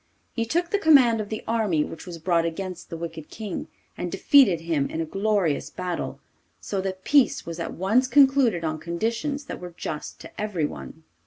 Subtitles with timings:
[0.33, 4.11] He took the command of the army which was brought against the wicked King, and
[4.11, 6.19] defeated him in a glorious battle,
[6.59, 11.03] so that peace was at once concluded on conditions that were just to everyone.